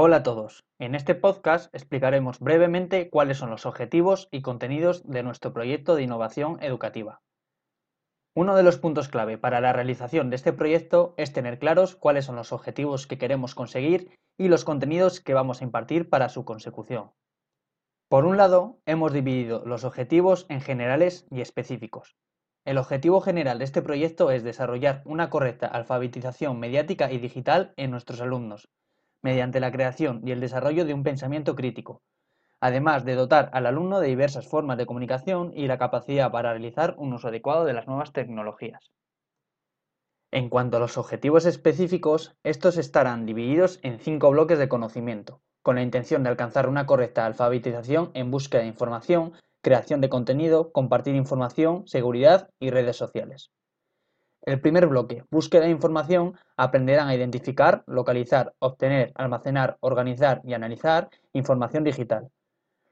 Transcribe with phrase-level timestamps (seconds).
[0.00, 0.64] Hola a todos.
[0.78, 6.04] En este podcast explicaremos brevemente cuáles son los objetivos y contenidos de nuestro proyecto de
[6.04, 7.20] innovación educativa.
[8.32, 12.26] Uno de los puntos clave para la realización de este proyecto es tener claros cuáles
[12.26, 16.44] son los objetivos que queremos conseguir y los contenidos que vamos a impartir para su
[16.44, 17.10] consecución.
[18.08, 22.14] Por un lado, hemos dividido los objetivos en generales y específicos.
[22.64, 27.90] El objetivo general de este proyecto es desarrollar una correcta alfabetización mediática y digital en
[27.90, 28.68] nuestros alumnos,
[29.22, 32.02] mediante la creación y el desarrollo de un pensamiento crítico,
[32.60, 36.94] además de dotar al alumno de diversas formas de comunicación y la capacidad para realizar
[36.98, 38.90] un uso adecuado de las nuevas tecnologías.
[40.30, 45.76] En cuanto a los objetivos específicos, estos estarán divididos en cinco bloques de conocimiento, con
[45.76, 51.14] la intención de alcanzar una correcta alfabetización en búsqueda de información, creación de contenido, compartir
[51.14, 53.50] información, seguridad y redes sociales.
[54.42, 61.10] El primer bloque, búsqueda de información, aprenderán a identificar, localizar, obtener, almacenar, organizar y analizar
[61.32, 62.30] información digital.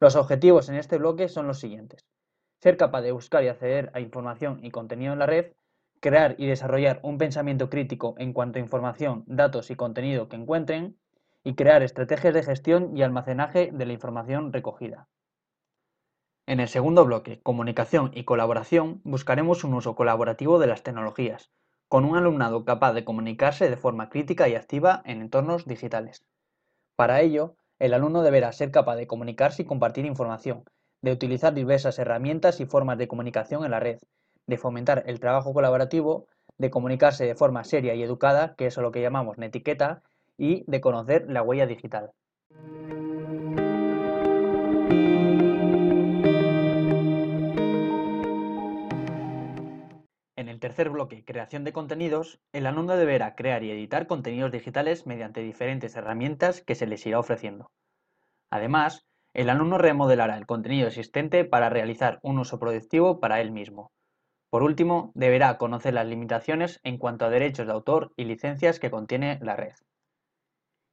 [0.00, 2.04] Los objetivos en este bloque son los siguientes.
[2.60, 5.52] Ser capaz de buscar y acceder a información y contenido en la red,
[6.00, 10.96] crear y desarrollar un pensamiento crítico en cuanto a información, datos y contenido que encuentren,
[11.44, 15.08] y crear estrategias de gestión y almacenaje de la información recogida.
[16.48, 21.50] En el segundo bloque, comunicación y colaboración, buscaremos un uso colaborativo de las tecnologías,
[21.88, 26.24] con un alumnado capaz de comunicarse de forma crítica y activa en entornos digitales.
[26.96, 30.64] Para ello, el alumno deberá ser capaz de comunicarse y compartir información,
[31.02, 33.98] de utilizar diversas herramientas y formas de comunicación en la red,
[34.46, 38.90] de fomentar el trabajo colaborativo, de comunicarse de forma seria y educada, que es lo
[38.90, 40.02] que llamamos netiqueta,
[40.38, 42.12] y de conocer la huella digital.
[50.88, 56.62] Bloque, creación de contenidos, el alumno deberá crear y editar contenidos digitales mediante diferentes herramientas
[56.62, 57.72] que se les irá ofreciendo.
[58.50, 63.90] Además, el alumno remodelará el contenido existente para realizar un uso productivo para él mismo.
[64.50, 68.90] Por último, deberá conocer las limitaciones en cuanto a derechos de autor y licencias que
[68.90, 69.74] contiene la red.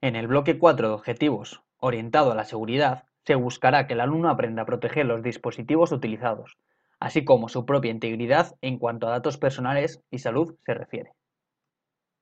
[0.02, 4.30] En el bloque 4 de objetivos, orientado a la seguridad, se buscará que el alumno
[4.30, 6.58] aprenda a proteger los dispositivos utilizados,
[7.00, 11.12] así como su propia integridad en cuanto a datos personales y salud se refiere.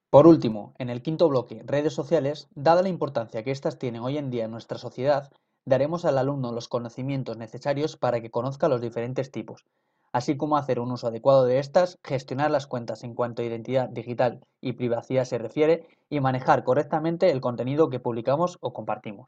[0.09, 4.17] Por último, en el quinto bloque, redes sociales, dada la importancia que éstas tienen hoy
[4.17, 5.31] en día en nuestra sociedad,
[5.65, 9.65] daremos al alumno los conocimientos necesarios para que conozca los diferentes tipos,
[10.11, 13.89] así como hacer un uso adecuado de estas, gestionar las cuentas en cuanto a identidad
[13.89, 19.25] digital y privacidad se refiere y manejar correctamente el contenido que publicamos o compartimos.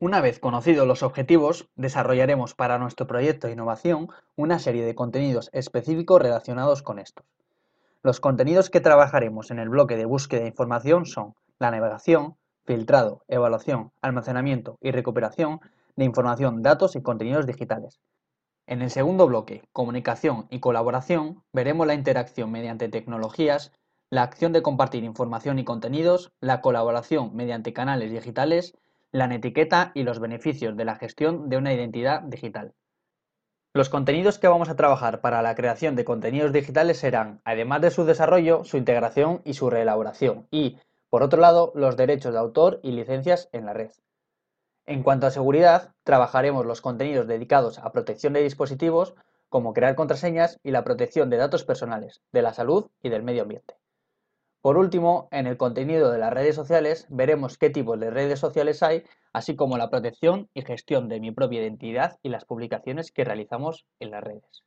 [0.00, 5.50] Una vez conocidos los objetivos, desarrollaremos para nuestro proyecto de innovación una serie de contenidos
[5.52, 7.26] específicos relacionados con estos.
[8.04, 13.24] Los contenidos que trabajaremos en el bloque de búsqueda de información son la navegación, filtrado,
[13.26, 15.58] evaluación, almacenamiento y recuperación
[15.96, 17.98] de información, datos y contenidos digitales.
[18.68, 23.72] En el segundo bloque, comunicación y colaboración, veremos la interacción mediante tecnologías,
[24.10, 28.76] la acción de compartir información y contenidos, la colaboración mediante canales digitales,
[29.10, 32.74] la netiqueta y los beneficios de la gestión de una identidad digital.
[33.74, 37.90] Los contenidos que vamos a trabajar para la creación de contenidos digitales serán, además de
[37.90, 40.78] su desarrollo, su integración y su reelaboración y,
[41.10, 43.90] por otro lado, los derechos de autor y licencias en la red.
[44.86, 49.14] En cuanto a seguridad, trabajaremos los contenidos dedicados a protección de dispositivos,
[49.48, 53.42] como crear contraseñas y la protección de datos personales, de la salud y del medio
[53.42, 53.76] ambiente.
[54.60, 58.82] Por último, en el contenido de las redes sociales veremos qué tipos de redes sociales
[58.82, 63.24] hay, así como la protección y gestión de mi propia identidad y las publicaciones que
[63.24, 64.64] realizamos en las redes.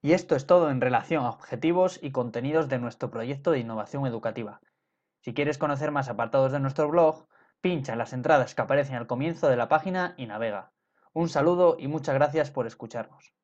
[0.00, 4.06] Y esto es todo en relación a objetivos y contenidos de nuestro proyecto de innovación
[4.06, 4.60] educativa.
[5.20, 7.26] Si quieres conocer más apartados de nuestro blog,
[7.60, 10.72] pincha en las entradas que aparecen al comienzo de la página y navega.
[11.12, 13.34] Un saludo y muchas gracias por escucharnos.